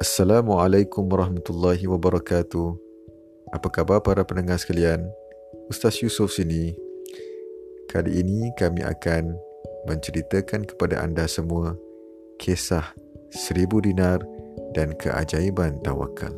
Assalamualaikum 0.00 1.12
warahmatullahi 1.12 1.84
wabarakatuh. 1.84 2.72
Apa 3.52 3.68
khabar 3.68 4.00
para 4.00 4.24
pendengar 4.24 4.56
sekalian? 4.56 5.04
Ustaz 5.68 6.00
Yusof 6.00 6.32
sini. 6.32 6.72
Kali 7.84 8.24
ini 8.24 8.48
kami 8.56 8.80
akan 8.80 9.36
menceritakan 9.84 10.64
kepada 10.64 11.04
anda 11.04 11.28
semua 11.28 11.76
kisah 12.40 12.96
seribu 13.28 13.84
dinar 13.84 14.24
dan 14.72 14.96
keajaiban 14.96 15.76
tawakal. 15.84 16.32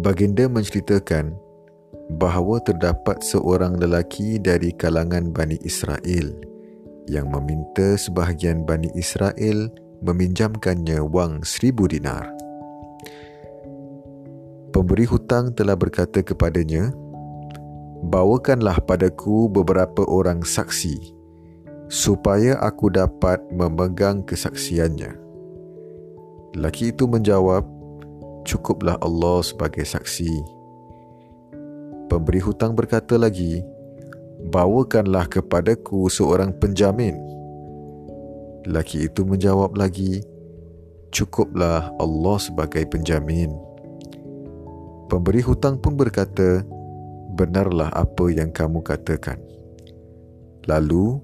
Baginda 0.00 0.48
menceritakan 0.48 1.36
bahawa 2.16 2.64
terdapat 2.64 3.20
seorang 3.20 3.76
lelaki 3.76 4.40
dari 4.40 4.72
kalangan 4.72 5.36
Bani 5.36 5.60
Israel 5.60 6.51
yang 7.12 7.28
meminta 7.28 8.00
sebahagian 8.00 8.64
Bani 8.64 8.88
Israel 8.96 9.68
meminjamkannya 10.00 11.04
wang 11.04 11.44
seribu 11.44 11.84
dinar. 11.84 12.32
Pemberi 14.72 15.04
hutang 15.04 15.52
telah 15.52 15.76
berkata 15.76 16.24
kepadanya, 16.24 16.96
Bawakanlah 18.02 18.82
padaku 18.82 19.46
beberapa 19.46 20.02
orang 20.08 20.42
saksi 20.42 21.22
supaya 21.92 22.56
aku 22.64 22.88
dapat 22.88 23.38
memegang 23.52 24.24
kesaksiannya. 24.24 25.12
Lelaki 26.56 26.90
itu 26.90 27.04
menjawab, 27.04 27.68
Cukuplah 28.42 28.98
Allah 28.98 29.38
sebagai 29.46 29.86
saksi. 29.86 30.32
Pemberi 32.10 32.42
hutang 32.42 32.74
berkata 32.74 33.14
lagi, 33.14 33.62
Bawakanlah 34.52 35.32
kepadaku 35.32 36.12
seorang 36.12 36.52
penjamin. 36.52 37.16
Laki 38.68 39.08
itu 39.08 39.24
menjawab 39.24 39.72
lagi, 39.80 40.20
Cukuplah 41.12 41.92
Allah 41.96 42.36
sebagai 42.40 42.84
penjamin. 42.88 43.52
Pemberi 45.08 45.40
hutang 45.44 45.80
pun 45.80 45.96
berkata, 45.96 46.64
Benarlah 47.32 47.92
apa 47.96 48.28
yang 48.28 48.52
kamu 48.52 48.84
katakan. 48.84 49.40
Lalu, 50.68 51.20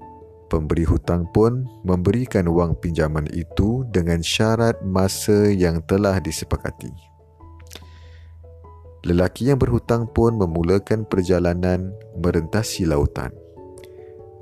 pemberi 0.49 0.85
hutang 0.85 1.29
pun 1.29 1.69
memberikan 1.85 2.49
wang 2.49 2.73
pinjaman 2.77 3.29
itu 3.29 3.85
dengan 3.93 4.25
syarat 4.25 4.77
masa 4.81 5.53
yang 5.53 5.81
telah 5.85 6.17
disepakati. 6.17 7.08
Lelaki 8.99 9.47
yang 9.47 9.59
berhutang 9.63 10.11
pun 10.11 10.35
memulakan 10.35 11.07
perjalanan 11.07 11.95
merentasi 12.19 12.83
lautan. 12.83 13.31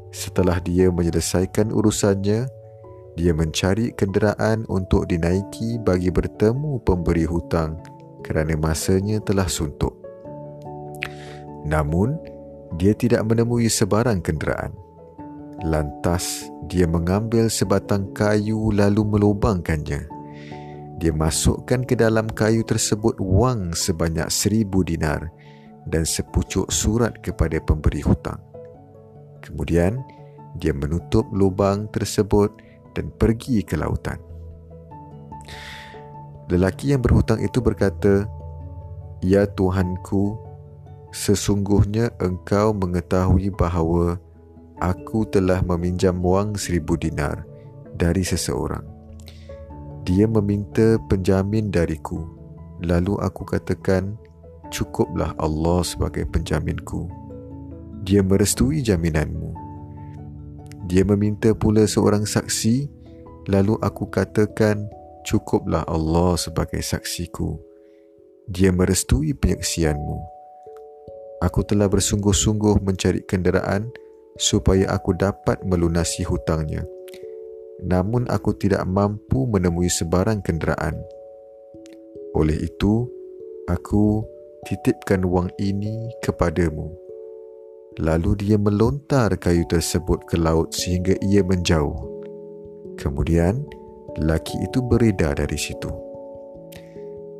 Setelah 0.09 0.57
dia 0.57 0.89
menyelesaikan 0.89 1.69
urusannya, 1.69 2.49
dia 3.13 3.31
mencari 3.37 3.93
kenderaan 3.93 4.65
untuk 4.65 5.05
dinaiki 5.05 5.77
bagi 5.85 6.09
bertemu 6.09 6.81
pemberi 6.81 7.29
hutang 7.29 7.77
kerana 8.25 8.57
masanya 8.57 9.21
telah 9.21 9.45
suntuk. 9.45 9.93
Namun, 11.61 12.17
dia 12.81 12.97
tidak 12.97 13.29
menemui 13.29 13.69
sebarang 13.69 14.25
kenderaan. 14.25 14.73
Lantas, 15.61 16.49
dia 16.65 16.89
mengambil 16.89 17.45
sebatang 17.53 18.09
kayu 18.17 18.73
lalu 18.73 19.05
melubangkannya 19.05 20.16
dia 20.97 21.13
masukkan 21.13 21.85
ke 21.85 21.93
dalam 21.93 22.25
kayu 22.33 22.65
tersebut 22.65 23.21
wang 23.21 23.69
sebanyak 23.77 24.25
seribu 24.33 24.81
dinar 24.81 25.29
dan 25.85 26.01
sepucuk 26.03 26.73
surat 26.73 27.13
kepada 27.21 27.61
pemberi 27.61 28.01
hutang. 28.01 28.41
Kemudian, 29.45 30.01
dia 30.57 30.73
menutup 30.73 31.29
lubang 31.29 31.85
tersebut 31.93 32.49
dan 32.97 33.13
pergi 33.13 33.61
ke 33.61 33.77
lautan. 33.77 34.17
Lelaki 36.49 36.97
yang 36.97 37.05
berhutang 37.05 37.45
itu 37.45 37.61
berkata, 37.61 38.25
Ya 39.21 39.45
Tuhanku, 39.45 40.33
sesungguhnya 41.13 42.09
engkau 42.17 42.73
mengetahui 42.73 43.53
bahawa 43.53 44.17
aku 44.81 45.29
telah 45.29 45.61
meminjam 45.61 46.17
wang 46.25 46.57
seribu 46.57 46.97
dinar 46.97 47.45
dari 47.93 48.25
seseorang. 48.25 48.96
Dia 50.07 50.23
meminta 50.23 50.95
penjamin 51.11 51.67
dariku. 51.67 52.23
Lalu 52.79 53.19
aku 53.19 53.43
katakan, 53.43 54.15
cukuplah 54.71 55.35
Allah 55.35 55.83
sebagai 55.83 56.23
penjaminku. 56.31 57.11
Dia 58.07 58.23
merestui 58.23 58.79
jaminanmu. 58.79 59.51
Dia 60.87 61.03
meminta 61.03 61.51
pula 61.51 61.83
seorang 61.83 62.23
saksi. 62.23 62.87
Lalu 63.51 63.75
aku 63.83 64.07
katakan, 64.07 64.87
cukuplah 65.27 65.83
Allah 65.83 66.39
sebagai 66.39 66.79
saksiku. 66.79 67.59
Dia 68.47 68.71
merestui 68.71 69.35
penyaksianmu. 69.35 70.23
Aku 71.43 71.67
telah 71.67 71.91
bersungguh-sungguh 71.91 72.79
mencari 72.79 73.27
kenderaan 73.27 73.91
supaya 74.39 74.87
aku 74.87 75.19
dapat 75.19 75.67
melunasi 75.67 76.23
hutangnya 76.23 76.87
namun 77.85 78.25
aku 78.29 78.57
tidak 78.57 78.85
mampu 78.89 79.45
menemui 79.45 79.89
sebarang 79.91 80.41
kenderaan. 80.41 80.97
Oleh 82.33 82.57
itu, 82.57 83.05
aku 83.69 84.25
titipkan 84.65 85.25
wang 85.25 85.49
ini 85.61 86.09
kepadamu. 86.25 86.89
Lalu 87.97 88.45
dia 88.45 88.57
melontar 88.61 89.33
kayu 89.41 89.65
tersebut 89.65 90.21
ke 90.29 90.37
laut 90.37 90.73
sehingga 90.73 91.17
ia 91.21 91.41
menjauh. 91.41 91.97
Kemudian, 92.97 93.65
laki 94.21 94.57
itu 94.65 94.81
beredar 94.85 95.37
dari 95.37 95.57
situ. 95.57 95.89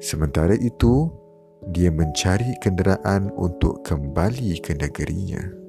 Sementara 0.02 0.54
itu, 0.58 1.10
dia 1.74 1.90
mencari 1.90 2.58
kenderaan 2.62 3.34
untuk 3.34 3.82
kembali 3.86 4.62
ke 4.62 4.78
negerinya. 4.78 5.67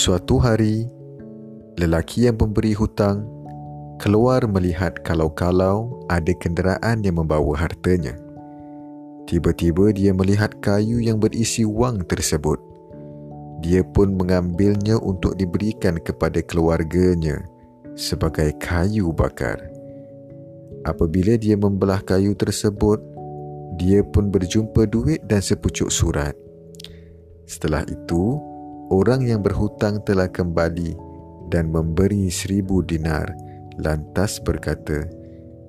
Suatu 0.00 0.40
hari, 0.40 0.88
lelaki 1.76 2.24
yang 2.24 2.40
memberi 2.40 2.72
hutang 2.72 3.20
keluar 4.00 4.40
melihat 4.48 4.96
kalau-kalau 5.04 6.08
ada 6.08 6.32
kenderaan 6.40 7.04
yang 7.04 7.20
membawa 7.20 7.52
hartanya. 7.52 8.16
Tiba-tiba 9.28 9.92
dia 9.92 10.16
melihat 10.16 10.56
kayu 10.64 11.04
yang 11.04 11.20
berisi 11.20 11.68
wang 11.68 12.00
tersebut. 12.08 12.56
Dia 13.60 13.84
pun 13.84 14.16
mengambilnya 14.16 14.96
untuk 14.96 15.36
diberikan 15.36 16.00
kepada 16.00 16.40
keluarganya 16.48 17.44
sebagai 17.92 18.56
kayu 18.56 19.12
bakar. 19.12 19.60
Apabila 20.88 21.36
dia 21.36 21.60
membelah 21.60 22.00
kayu 22.00 22.32
tersebut, 22.32 23.04
dia 23.76 24.00
pun 24.00 24.32
berjumpa 24.32 24.88
duit 24.88 25.20
dan 25.28 25.44
sepucuk 25.44 25.92
surat. 25.92 26.32
Setelah 27.44 27.84
itu, 27.84 28.40
orang 28.90 29.22
yang 29.22 29.40
berhutang 29.40 30.02
telah 30.02 30.26
kembali 30.26 30.98
dan 31.48 31.70
memberi 31.70 32.26
seribu 32.28 32.82
dinar 32.82 33.30
lantas 33.78 34.42
berkata 34.42 35.06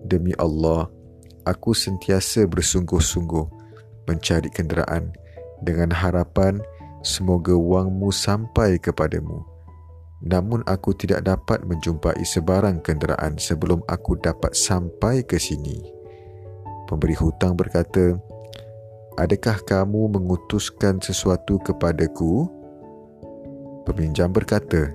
demi 0.04 0.34
Allah 0.42 0.90
aku 1.46 1.72
sentiasa 1.78 2.50
bersungguh-sungguh 2.50 3.46
mencari 4.10 4.50
kenderaan 4.50 5.14
dengan 5.62 5.94
harapan 5.94 6.58
semoga 7.06 7.54
wangmu 7.54 8.10
sampai 8.10 8.82
kepadamu. 8.82 9.46
Namun 10.22 10.62
aku 10.70 10.94
tidak 10.94 11.26
dapat 11.26 11.66
menjumpai 11.66 12.22
sebarang 12.22 12.86
kenderaan 12.86 13.42
sebelum 13.42 13.82
aku 13.90 14.22
dapat 14.22 14.54
sampai 14.54 15.26
ke 15.26 15.42
sini. 15.42 15.82
Pemberi 16.86 17.18
hutang 17.18 17.58
berkata 17.58 18.22
adakah 19.18 19.58
kamu 19.66 20.14
mengutuskan 20.14 21.02
sesuatu 21.02 21.58
kepadaku 21.66 22.61
Peminjam 23.88 24.30
berkata, 24.30 24.94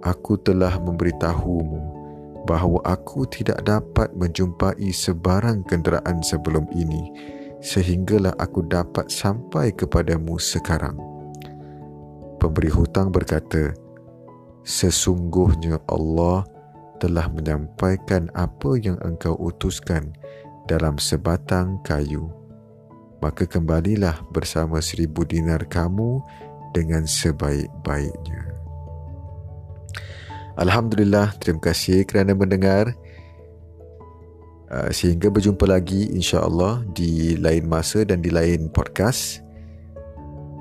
Aku 0.00 0.40
telah 0.40 0.80
memberitahumu 0.80 2.00
bahawa 2.48 2.80
aku 2.88 3.28
tidak 3.28 3.60
dapat 3.68 4.08
menjumpai 4.16 4.88
sebarang 4.88 5.60
kenderaan 5.68 6.24
sebelum 6.24 6.64
ini 6.72 7.12
sehinggalah 7.60 8.32
aku 8.40 8.64
dapat 8.64 9.12
sampai 9.12 9.70
kepadamu 9.76 10.40
sekarang. 10.40 10.96
Pemberi 12.40 12.72
hutang 12.72 13.12
berkata, 13.12 13.76
Sesungguhnya 14.64 15.80
Allah 15.88 16.44
telah 17.00 17.28
menyampaikan 17.32 18.28
apa 18.36 18.76
yang 18.76 18.96
engkau 19.04 19.36
utuskan 19.36 20.12
dalam 20.68 21.00
sebatang 21.00 21.80
kayu. 21.84 22.28
Maka 23.20 23.44
kembalilah 23.44 24.24
bersama 24.32 24.80
seribu 24.80 25.28
dinar 25.28 25.64
kamu 25.68 26.24
dengan 26.76 27.06
sebaik-baiknya. 27.06 28.50
Alhamdulillah, 30.60 31.32
terima 31.40 31.62
kasih 31.72 32.04
kerana 32.04 32.36
mendengar. 32.36 32.92
Uh, 34.70 34.92
sehingga 34.94 35.26
berjumpa 35.32 35.66
lagi 35.66 36.14
insya-Allah 36.14 36.86
di 36.94 37.34
lain 37.34 37.66
masa 37.66 38.06
dan 38.06 38.22
di 38.22 38.30
lain 38.30 38.70
podcast. 38.70 39.42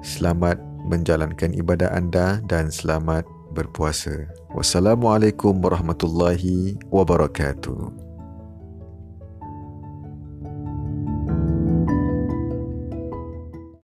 Selamat 0.01 0.57
menjalankan 0.87 1.53
ibadah 1.53 1.93
anda 1.93 2.41
dan 2.47 2.73
selamat 2.73 3.27
berpuasa. 3.53 4.25
Wassalamualaikum 4.55 5.61
warahmatullahi 5.61 6.79
wabarakatuh. 6.89 7.98